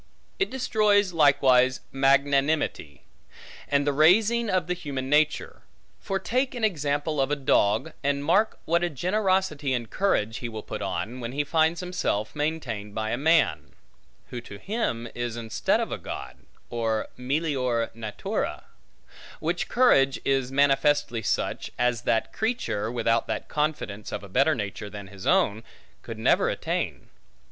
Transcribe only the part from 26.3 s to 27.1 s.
attain.